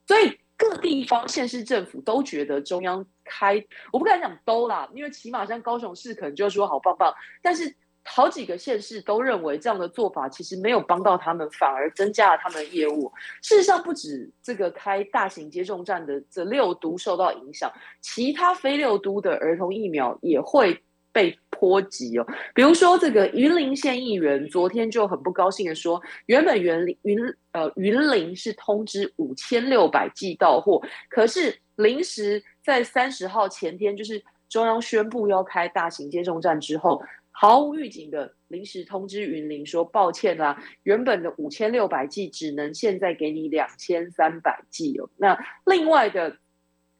[0.06, 3.56] 所以各地方县市政府都觉得中央开，
[3.92, 7.74] 我不敢讲都啦，因为起码像高雄市可能就说好棒棒，但是。
[8.02, 13.12] 好几个县市都认为这样的做法其实没有帮到他们，反而增加了他们的业务。
[13.42, 20.82] 事实上，不止这个开大型接种站的这六都受到影响，其他非六都的儿童疫苗也会
[21.12, 22.26] 被波及哦。
[22.54, 27.18] 比如说，这个云林县议员昨天就很不高兴的说，原本云林云
[27.52, 37.00] 呃云林是通知五千六百剂到货，可是临时在三十号前天，就是中央宣布要开大型接种站之后。
[37.40, 45.08] 毫无预警的临时通知云林说：“抱歉啦，原本的五千六百剂只能现在给你两千三百剂哦。
[45.16, 46.36] 那另外的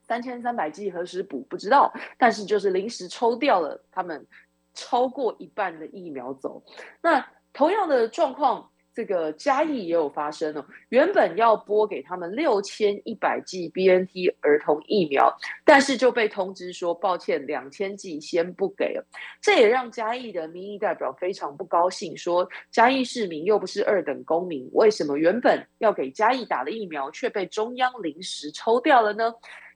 [0.00, 4.26] 三千三百剂何时补不知道，但是就是临时抽掉了他们
[4.72, 6.62] 超过一半的疫苗走。
[7.02, 15.32] 那同样的状况。”这个嘉义也有发生哦，原本要拨给他们六千一百剂 BNT 儿童疫苗，
[15.64, 19.06] 但是就被通知说抱歉，两千剂先不给了。
[19.40, 29.32] 这也让嘉义的民意代表非常不高兴，说嘉义市民又不是二等公民，为什么原本要给嘉义打的疫苗却被中央临时抽掉了呢？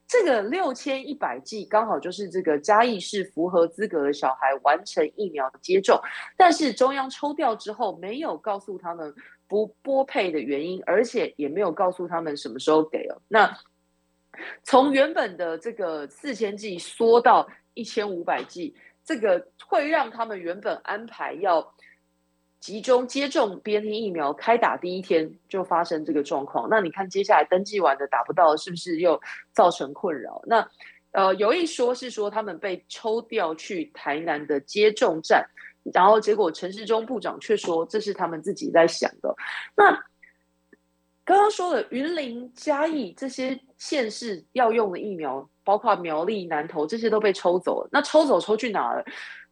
[0.07, 6.01] 这个六千一百剂刚好就是这个嘉义市符合资格的小孩完成疫苗接种，
[6.37, 9.13] 但是中央抽调之后没有告诉他们
[9.49, 13.21] 不拨配的原因，而且也没有告诉他们什么时候给了。
[13.29, 13.57] 那
[14.63, 21.75] 从原本的这个四千剂缩到一千五百剂，这个会让他们原本安排要。
[22.65, 29.21] 集中接种 BNT 疫苗开打第一天就发生这个状况，那你看接下来登记完的打不到，是不是又
[29.53, 30.43] 造成困扰？
[30.47, 30.67] 那
[31.11, 35.47] 呃，有一说是说他们被抽调去台南的接种站，
[35.93, 39.37] 然后结果陈时中部长却说这是他们自己在想的。
[39.77, 39.91] 那
[41.23, 49.05] 刚刚说的云林、嘉义这些县市要用的疫苗，包括苗栗、南投这些都被抽走了，那抽走抽去哪了？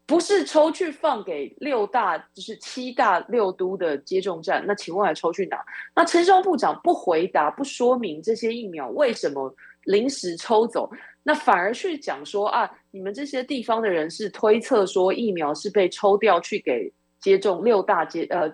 [0.06, 4.62] 不是抽去放给六大，就是七大六都的接种站。
[4.66, 5.64] 那请问还抽去哪？
[5.94, 10.90] 那陈松部长不回答，不说明这些疫苗为什么临时抽走，
[11.22, 18.52] 那反而去讲说啊，你们这些地方的人是推测说疫苗是被抽调去给接种六大接呃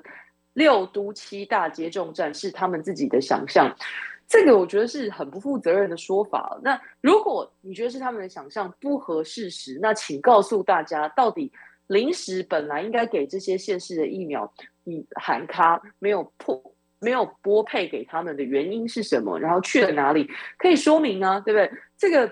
[0.53, 3.75] 六都七大接种站，是他们自己的想象。
[4.29, 6.59] 这个我觉得是很不负责任的说法。
[6.63, 11.51] 那如果你觉得是他们的想象不合事实，那请告诉大家，到底
[11.87, 14.53] 临时本来应该给这些县市的疫苗，
[14.85, 16.63] 你喊卡没有破
[17.01, 19.39] 没有拨配给他们的原因是什么？
[19.39, 20.29] 然后去了哪里？
[20.59, 21.71] 可以说明啊，对不对？
[21.97, 22.31] 这个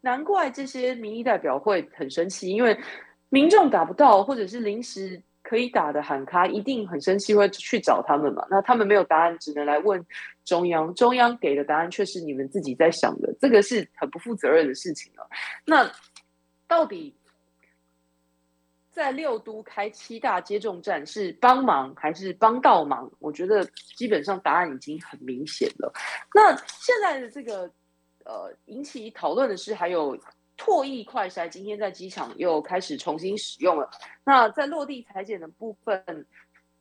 [0.00, 2.76] 难怪这些民意代表会很生气，因为
[3.28, 5.22] 民众打不到，或者是临时。
[5.52, 8.42] 可以打的喊卡，一定很生气，会去找他们嘛？
[8.48, 10.02] 那他们没有答案，只能来问
[10.46, 15.28] 中央，中央给的答案却是你们自己在想的，这个是很不负责任的事情了。
[15.66, 15.92] 那
[16.66, 17.14] 到底
[18.90, 23.12] 在六都开七大接种站是帮忙还是帮倒忙？
[23.18, 23.62] 我觉得
[23.94, 25.92] 基本上答案已经很明显了。
[26.34, 27.70] 那现在的这个
[28.24, 30.18] 呃引起讨论的是还有。
[30.64, 33.90] 唾液快筛今天在机场又开始重新使用了。
[34.24, 36.24] 那在落地裁剪的部分，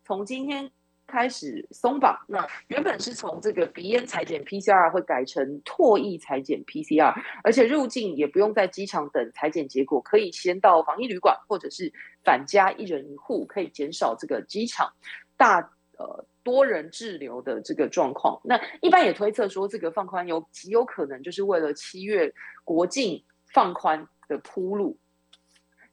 [0.06, 0.70] 从今天
[1.08, 2.16] 开始松绑。
[2.28, 7.12] 那原本是从这个鼻咽裁剪 PCR 会改成唾液裁剪 PCR，
[7.44, 11.92] 而且入境也不用在机场等裁剪结果，可以先到防疫旅馆或者是
[12.24, 14.94] 返家一人一户，可以减少这个机场
[15.36, 15.60] 大
[15.98, 18.40] 呃多人滞留的这个状况。
[18.44, 22.32] 那一般也推测说，这个放宽有极有可能就是为了七月
[22.64, 23.24] 国境。
[23.54, 24.98] 放宽的铺路，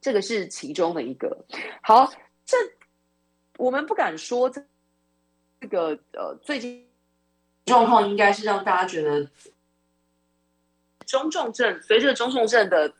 [0.01, 1.45] 这个是其中的一个。
[1.83, 2.13] 好，
[2.45, 2.57] 这
[3.57, 4.65] 我们不敢说这
[5.61, 6.89] 这个呃，最近
[7.67, 9.29] 状况应该是让大家觉得
[11.07, 12.95] 中重症随着中重症的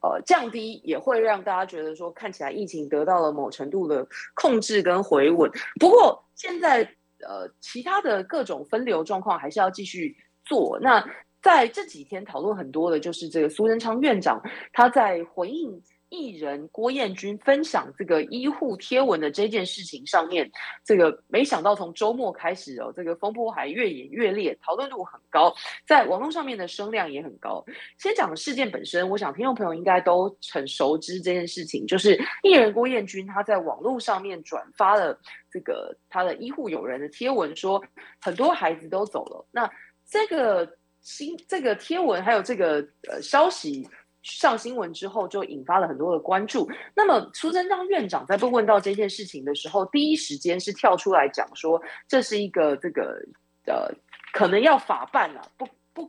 [0.00, 5.50] 呃降低，也会让大家觉得说看起来疫情得到了某程度的控制跟回稳。
[5.80, 10.78] 不过现在呃，其他的各种分流状况还是要继续做。
[10.80, 11.08] 那
[11.42, 14.40] 在这几天讨论很多的，就是这个苏贞昌院长
[14.72, 20.48] 他在回应艺人郭彦军分享这个医护贴文的这件事情上面，
[20.84, 25.52] 这个没想到从周末开始哦，这个风波还越演越烈，讨论度很高，
[25.86, 27.64] 在网络上面的声量也很高。
[27.96, 35.18] 先讲事件本身，我想听众朋友应该都很熟知这件事情，就是艺人郭彦军他在网络上面转发了
[35.50, 37.82] 这个他的医护友人的贴文，说
[38.20, 39.68] 很多孩子都走了，那
[40.06, 40.76] 这个。
[41.02, 42.76] 新这个贴文还有这个
[43.10, 43.86] 呃消息
[44.22, 46.70] 上新闻之后，就引发了很多的关注。
[46.94, 53.20] 那么苏贞昌院长在被问到这件事情的时候，第一时间是跳出来讲说，这是一个这个
[53.66, 53.92] 呃
[54.32, 56.08] 可能要法办了，不不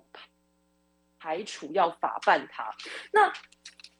[1.19, 2.69] 排除要法办他。
[3.11, 3.33] 那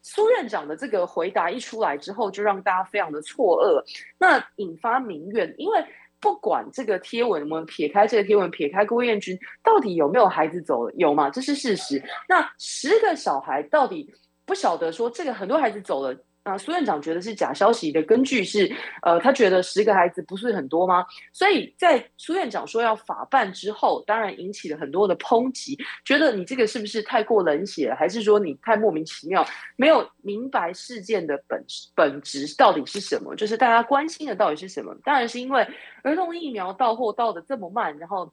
[0.00, 3.84] 苏院长的这个回答一出来之后，就让大家非常的错愕，
[4.16, 5.84] 那引发民怨，因为。
[6.24, 11.28] 不管这个贴文，我们撇开这个贴文，撇开郭彦军到底有没有孩子走了，有吗？
[11.28, 12.02] 这是事实。
[12.26, 14.10] 那十个小孩到底
[14.46, 16.16] 不晓得说这个很多孩子走了。
[16.44, 21.04] 啊，苏院长觉得是假消息的根据是，呃，他觉得十个孩子不是很多吗？
[21.32, 29.42] 所以在苏院长说要法办之后，当然引起了很多的抨击，觉得你这个是不是太过冷血，还是说你太莫名其妙，
[29.76, 33.34] 没有明白事件的本本质到底是什么？
[33.34, 34.94] 就是大家关心的到底是什么？
[35.02, 35.66] 当然是因为
[36.02, 38.30] 儿童疫苗到货到的这么慢，然后。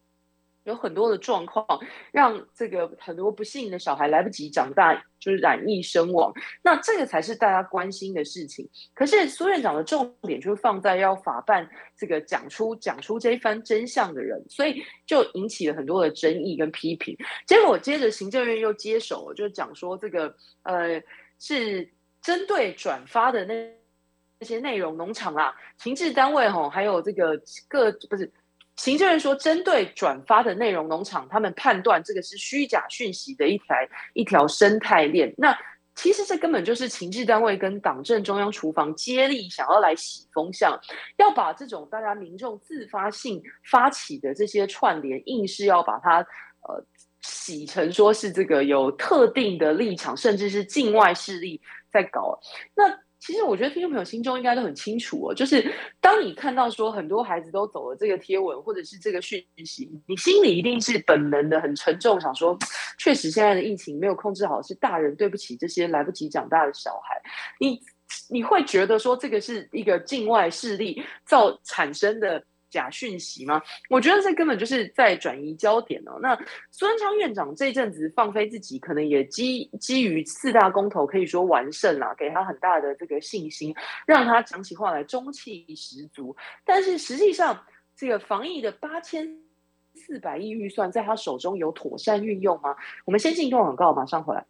[0.63, 1.65] 有很多的状况，
[2.11, 6.31] 让这个很多不幸的小孩来不及长大，就是染疫身亡。
[6.61, 8.69] 那这个才是大家关心的事情。
[8.93, 17.17] 可是苏院长的重点就是放在要法办这个讲出讲出这一番真相的人，所以就引起了很多的争议跟批评。
[17.47, 21.01] 结果接着行政院又接手，就讲说这个呃
[21.39, 21.89] 是
[22.21, 23.67] 针对转发的那
[24.37, 28.31] 那些内容，农场啊、情治单位吼，还有这个各不是。
[28.77, 33.75] 行政院说，针对转发的内容，农场他们判断这个是虚假讯息的一条
[34.13, 35.33] 一条生态链。
[35.37, 35.55] 那
[35.93, 40.79] 其实这根本就是情治单位跟党政中央厨房接力，想要来洗风向，
[41.17, 46.19] 要把这种大家民众自发性发起的这些串联，硬是要把它
[46.61, 46.83] 呃
[47.21, 52.39] 洗成说是这个有特定的立场，甚至是境外势力在搞。
[52.73, 55.63] 那其实我觉得听众朋友心中应该都很清楚哦，就是
[56.01, 62.57] 当你看到说很多孩子都走了这个贴文或者是这个讯息，你心里一定是本能的很沉重，想说
[62.97, 67.21] 确实现在的疫情没有控制好，是大人对不起这些来不及长大的小孩，
[67.59, 67.79] 你
[68.27, 72.43] 你会觉得说这个是一个境外势力造产生的。
[72.71, 73.61] 假讯息吗？
[73.89, 76.17] 我觉得这根本就是在转移焦点哦。
[76.21, 76.35] 那
[76.71, 83.75] 苏文昌院长这阵子放飞自己，可能也基基于四大公投可以说完胜了，给他很大的这个信心，
[84.07, 86.35] 让他讲起话来中气十足。
[86.65, 87.63] 但是实际上，
[87.95, 89.27] 这个防疫的八千
[89.93, 92.75] 四百亿预算在他手中有妥善运用吗？
[93.05, 94.45] 我们先进一段广告，马上回来。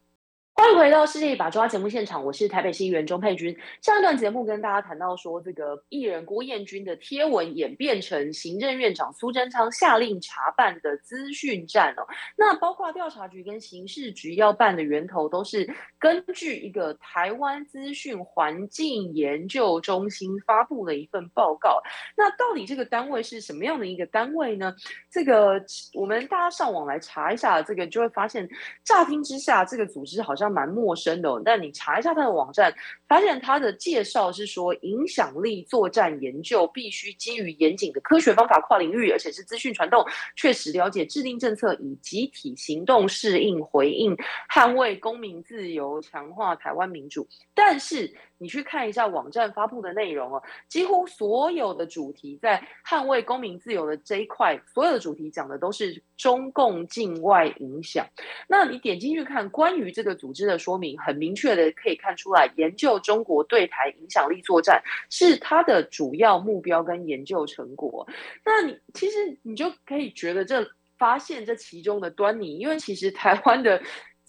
[0.53, 3.57] 欢迎回到世界一把抓节目现场，我是台北新议员钟佩君。
[3.81, 12.05] 上一段节目跟大家谈到说，这个艺人郭彦军的贴文演变成行政院长苏贞昌下令查办的资讯站哦。
[12.37, 21.81] 那包括调查局跟刑事局要办的源头，都是根据一个台湾资讯环境研究中心发布的一份报告。
[22.15, 24.75] 那到底这个单位是什么样的一个单位呢？
[25.09, 25.59] 这个
[25.95, 28.47] 我们大家上网来查一下，这个就会发现，
[28.83, 30.50] 乍听之下，这个组织好像。
[30.51, 32.73] 蛮陌生的，但你查一下他的网站，
[33.07, 44.15] 发现他的介绍是说，影响力作战研究必须基于严谨的科学方法，跨领域，而且是资讯传动，确实了解制定政策，以集体行动适应回应，
[44.53, 47.27] 捍卫公民自由，强化台湾民主。
[47.53, 58.03] 但是你去看一下网站发布的内容哦，几乎所有的主题在捍卫公民自由的这一块，所有的主题讲的都是中共境外影响。
[58.47, 64.81] 那你点进去看关于这个组织的说明，很明确的可以看出来，研究中国对台影响力作战
[65.11, 68.07] 是它的主要目标跟研究成果。
[68.43, 70.67] 那你其实你就可以觉得这
[70.97, 73.79] 发现这其中的端倪，因为其实台湾的。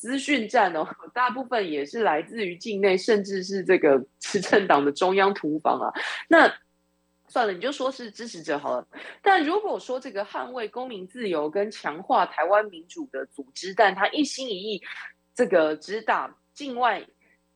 [0.03, 0.85] 资讯战哦，
[1.15, 5.95] 大部分也是来自于境内，甚至是这个 执政党的中央土方啊。
[6.29, 6.53] 那
[7.29, 8.85] 算了，你就说是支持者好了。
[9.23, 14.83] 但如果说这个捍卫公民自由跟强化台湾民主的组织，但他一心一意
[15.37, 17.07] 这个只打境外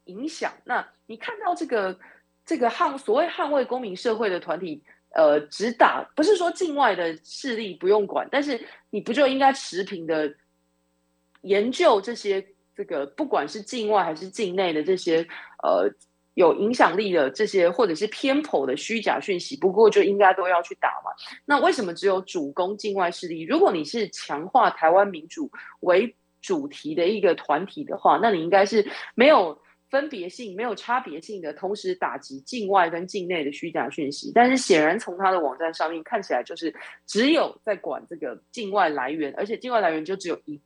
[0.05, 1.99] 影响，那你看到这个
[2.45, 4.81] 这个捍所谓捍卫公民社会的团体，
[5.17, 10.33] 呃，只打不是说境外的势力不用管，但是你不就应该持平的？
[11.47, 12.45] 研究这些
[12.75, 15.27] 这个不管是境外还是境内的这些
[15.63, 15.89] 呃
[16.35, 21.11] 有影响力的这些或者是偏颇的虚假讯息，不过就应该都要去打嘛。
[21.47, 23.41] 那为什么只有主攻境外势力？
[23.43, 34.31] 如果你是强化台湾民主为主题的一个团体的话，那你应该是没有分别性、没有差别性的，同时打击境外跟境内的虚假讯息。
[34.35, 36.75] 但是显然从他的网站上面看起来，就是
[37.07, 40.61] 只有在管这个境外来源，而且境外来源就只有一。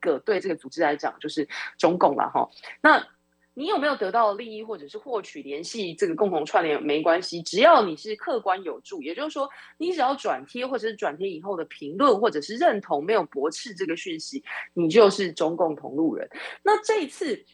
[0.00, 2.48] 个对这个组织来讲就是中共了哈，
[2.80, 3.06] 那
[3.54, 14.44] 你有没有得到利益或者是获取联系这个共同串联没关系，只要你是客观有助，也就是说你只要转贴或者是转贴以后的评论或者是认同没有驳斥这个讯息，
[14.74, 16.28] 你就是中共同路人。
[16.62, 17.44] 那这一次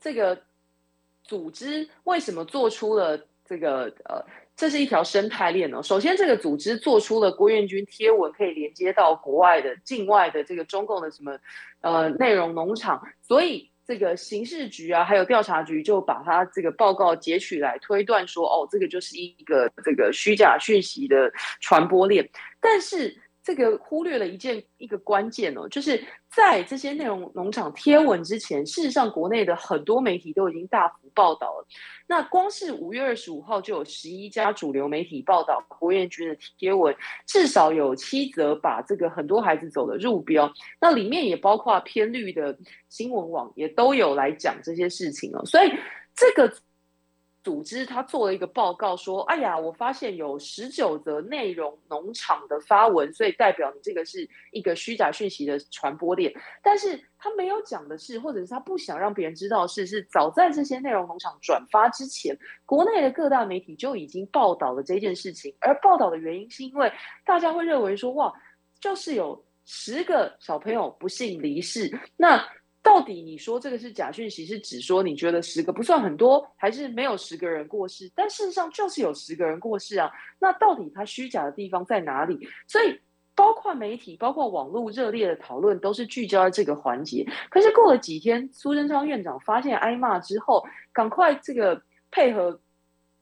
[0.00, 0.40] 这个
[1.24, 4.24] 组织为什么做出了这个呃？
[4.58, 5.80] 这是一条生态链哦。
[5.80, 11.38] 首先，这个组织做出了郭彦军贴文可以连接到国外的、境外的这个中共的什么
[11.80, 22.28] 呃内容农场，所以这个刑事局啊，还有调查局就把他这个报告截取来推断说，哦，这个就是一个这个虚假讯息的传播链。
[22.60, 23.16] 但是
[23.48, 31.66] 这个忽略了一件一个关键哦，就是在这些内容农场贴文之前，事实上国内的很多媒体都已经大幅报道了。
[32.06, 36.94] 那光是五月二十五号就有十一家主流媒体报道郭彦军的贴文，
[37.26, 42.54] 至少有七则把这个很多孩子走的入标，那里面也包括偏绿的
[42.90, 45.72] 新闻网也都有来讲这些事情了，所以
[46.14, 46.52] 这个。
[47.44, 56.32] 组织他做了一个报告，说：“哎呀，我发现有十九则内容农场的发文，所以代表你这个是一个虚假讯息的传播链。
[56.62, 62.36] 但是他没有讲的是，或者是他不想让别人知道的是，是早在这些内容农场转发之前，
[62.66, 65.54] 国内的各大媒体就已经报道了这件事情。
[65.60, 66.92] 而报道的原因是因为
[67.24, 68.32] 大家会认为说，哇，
[68.80, 72.44] 就是有十个小朋友不幸离世，那。”
[72.88, 78.10] 到底你说这个是假讯息，是指说你觉得十个不算很多，还是没有十个人过世？
[78.14, 80.10] 但事实上就是有十个人过世啊。
[80.38, 82.48] 那到底它虚假的地方在哪里？
[82.66, 82.98] 所以
[83.34, 87.26] 包括媒体、包括网络热烈的讨论，都是聚焦在这个环节。
[87.50, 92.58] 可是过了几天，苏贞昌院长发现挨骂之后，赶快这个配合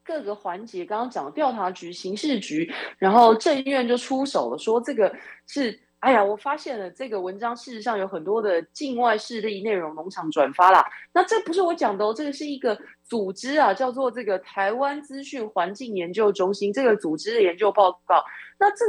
[0.05, 5.13] 各个环节，刚刚讲调查局、刑事局，然后政院就出手了，说这个
[5.49, 5.81] 是。
[6.07, 10.87] 哎呀，我发现了这个文章，事实上有很多的境外势力内容农场转发啦。
[11.13, 18.23] 那这不是我讲的哦，这个是一个组织啊，叫做这个台湾资讯环境研究中心这个组织的研究报告。
[18.57, 18.85] 那这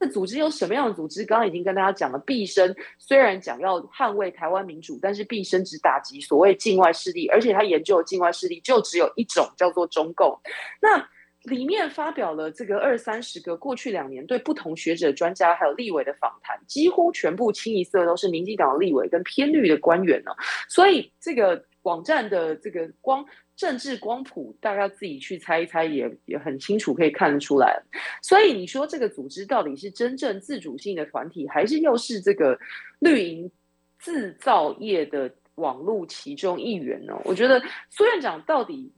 [0.00, 1.22] 这组织有什么样的组织？
[1.26, 10.40] 刚刚已经跟大家讲了，毕生虽然讲要捍卫台湾民主，但是毕生只打击所谓境外势力，而且他研究的境外势力就只有一种，叫做中共。
[10.80, 11.06] 那
[11.44, 20.30] 里面发表了这个二三十个过去两年对不同学者、专家还有立委的访谈，几乎全部清一色都是民进党的立委跟偏绿的官员呢。
[20.68, 23.24] 所以这个网站的这个光
[23.56, 27.82] 政治光谱，大家自己去猜一猜，也也很清楚可以看得出来。
[28.22, 32.56] 所以你说这个组织到底是真正自主性的团体，还是又是这个
[33.00, 33.50] 绿营
[33.98, 37.20] 制造业的网络其中一员呢？
[37.24, 38.92] 我觉得苏院长到底。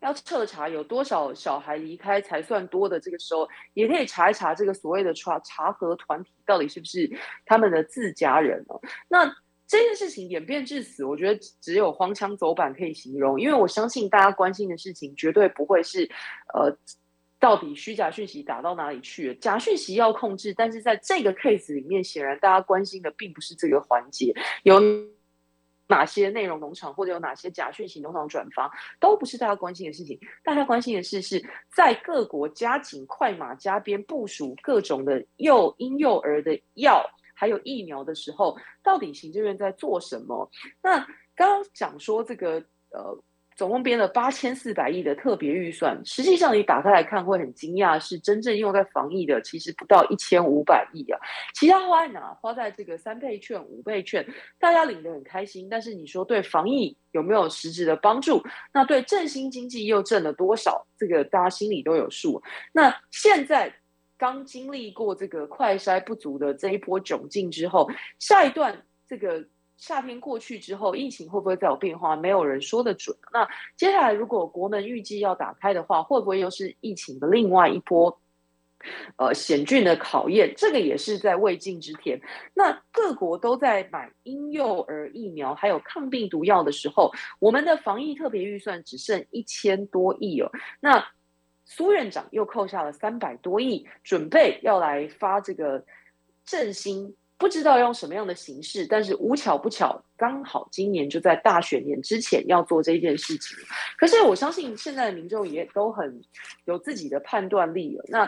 [0.00, 7.10] 要彻查有多少小孩离开才算多的，这个时候也可以查一查这个所谓的查查核团体到底是不是
[7.44, 8.80] 他们的自家人哦。
[9.08, 9.26] 那
[9.66, 16.08] 这件事情演变至此，我觉得只有荒腔走板可以形容，因为我相信大家关心的事情绝对不会是
[16.54, 16.76] 呃
[17.40, 24.80] 到底虚假讯息打到哪里去了，假讯息要控制，但是在这个 case 里面，显然大家关心的并不是这个环节有。
[25.88, 28.70] 哪些内容农场或者有哪些假讯息农场转发，
[29.00, 30.18] 都不是大家关心的事情。
[30.42, 40.50] 大家关心的事是在各国加紧快马加鞭部署各种的幼婴幼儿的药还有疫苗的时候，到底行政院在做什么？
[40.82, 40.98] 那
[41.34, 43.18] 刚刚讲说这个呃。
[43.56, 51.18] 总共编了八千四百亿的特别预算，实际上你打开来看会很惊讶，是真正用在防疫的其实不到一千五百亿啊。
[51.54, 52.34] 其他花在哪？
[52.34, 54.26] 花在这个三倍券、五倍券，
[54.60, 55.68] 大家领得很开心。
[55.70, 58.42] 但是你说对防疫有没有实质的帮助？
[58.74, 60.86] 那对振兴经济又挣了多少？
[60.98, 62.42] 这个大家心里都有数。
[62.72, 63.74] 那现在
[64.18, 67.88] 刚经历过这个快筛不足的这一波窘境之后，
[68.18, 69.42] 下一段这个。
[69.76, 72.16] 夏天过去之后，疫情会不会再有变化？
[72.16, 73.14] 没有人说得准。
[73.32, 73.46] 那
[73.76, 78.18] 接下来，如果国门预计要打开的话，会不会又是疫情的另外一波
[79.16, 80.54] 呃险峻的考验？
[80.56, 82.18] 这个也是在未尽之天。
[82.54, 90.50] 那各国都在买婴幼儿疫苗还有抗病毒药的时候，我们的防疫特别预算只剩一千多亿哦。
[90.80, 91.06] 那
[91.66, 95.84] 苏院长又扣下了三百多亿，准备要来发这个
[96.46, 97.14] 振兴。
[97.38, 103.54] 不知道用什么样的形式，但是无巧不巧，刚好今年就在大选年之前要做这件事情。
[103.98, 106.22] 可是我相信现在的民众也都很
[106.64, 108.04] 有自己的判断力了。
[108.08, 108.26] 那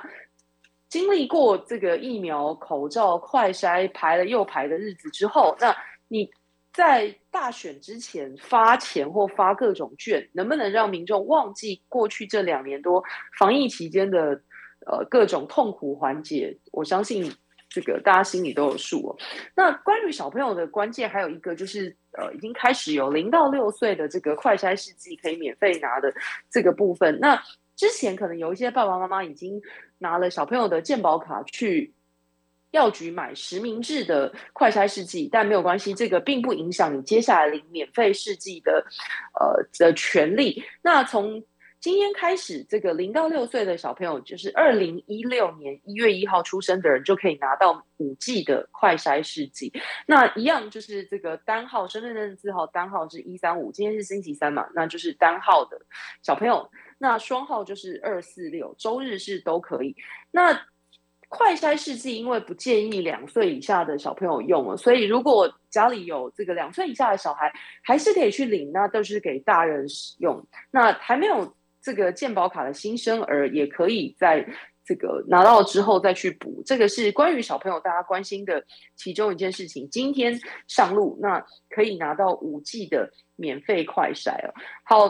[0.91, 5.75] 经历过这个疫苗、口罩、快筛排了又排的日子之后，那
[6.09, 6.31] 你
[6.75, 13.03] 在大选之前发钱或发各种券，能不能让民众忘记过去这两年多
[13.39, 14.39] 防疫期间的
[14.87, 16.55] 呃各种痛苦环节？
[16.73, 17.33] 我相信。
[17.69, 19.16] 这个大家心里都有数哦。
[19.55, 26.12] 那关于小朋友的关键，还有一个就是，呃，已经开始有零到六岁的这个快筛试剂可以免费拿的
[26.51, 27.19] 这个部分。
[27.21, 27.43] 那
[27.77, 29.61] 之前可能有一些爸爸妈妈已经
[29.99, 31.93] 拿了小朋友的健保卡去
[32.71, 38.85] 药局买实名制的快筛试剂，但没有关系，这个并不影响你接下来领免费试剂的
[39.39, 40.62] 呃的权利。
[40.83, 41.43] 那从
[41.81, 49.72] 今天开始，这个零到六岁的小朋友，就是二零一六年一月一号出生的人，就可以拿到五 G 的快筛试剂。
[50.05, 55.81] 那一样就是这个单号身份证字号单号是一三五，今天是星期三嘛，那就是单号的
[56.20, 56.68] 小朋友。
[56.99, 59.95] 那双号就是二四六，周日是都可以。
[60.33, 60.61] 那
[61.29, 67.53] 快筛试剂因为不建议两岁以下的小朋友用了，所以如果家里有这个两岁以下的小孩，
[67.85, 70.45] 还是可以去领，那都是给大人使用。
[70.72, 71.57] 那还没有。
[71.89, 74.47] 这个健保卡的新生儿也可以在
[74.84, 78.62] 这个拿到之后再去补，这个是关于小朋友大家关心的
[78.95, 79.89] 其中一件事情。
[79.91, 84.53] 今天上路，那可以拿到五 G 的免费快筛哦。
[84.84, 85.09] 好，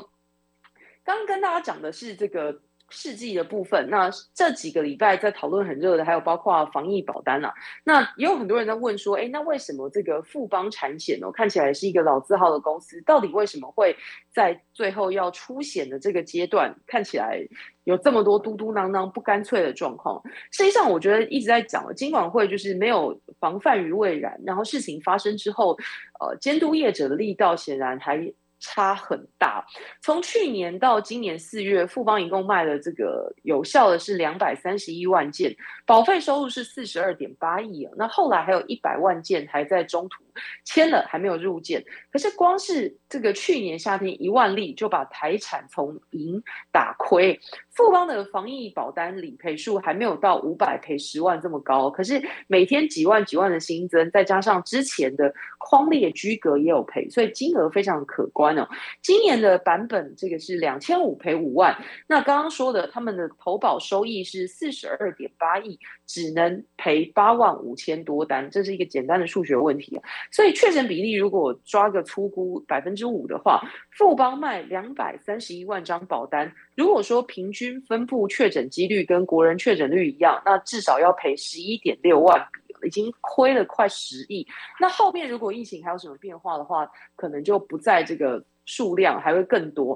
[1.03, 2.63] 刚刚跟大家讲的是这个。
[2.91, 7.53] 世纪的部分，那这几个礼拜在讨论很热的，还有包括防疫保单啊。
[7.85, 13.95] 那也有很多人在问说，哎，那为什么这个富邦产险哦，看起来是一个老字号的公司，到底为什么会
[14.33, 17.41] 在最后要出险的这个阶段，看起来
[17.85, 20.23] 有这么多嘟嘟囔囔不干脆的状况？
[20.53, 25.77] 实际上，我觉得一直在讲，金管会就是没有防范于未然，然后事情发生之后，
[26.21, 28.33] 呃，监督业者的力道显然还。
[28.61, 29.65] 差很大，
[30.01, 35.55] 从去年到今年四月，富邦一共卖了这个有效的是两百三十一万件，
[35.87, 37.89] 保费收入是四十二点八亿。
[37.97, 40.25] 那后来还有一百万件还在中途
[40.65, 41.85] 签了，还没有入件。
[42.19, 46.43] 可是光是这个去年夏天一万例就把台产从盈
[46.73, 47.39] 打亏。
[47.71, 58.69] 富邦的防疫保单理赔数还没有到五百赔十万这么高，可是每天几万几万的新增，再加上之前的框列居格也有赔，所以金额非常可观哦。
[59.01, 65.79] 今年的版本这个是两千五赔五万，那刚刚说的他们的投保收益是四十二点八亿，
[66.09, 70.01] 只能赔八万五千多单，这是一个简单的数学问题。
[70.33, 73.61] 所以确诊比例如果抓个粗估百分之五的话，
[73.93, 76.51] 富邦卖两百三十一万张保单。
[76.75, 84.47] 如果说平均分布确诊几率跟国人确诊率一样，那至少要赔十一点六万笔已经亏了快十亿。
[84.81, 89.87] 那后面如果疫情还有什么变化的话，可能就不在这个数量，还会更多。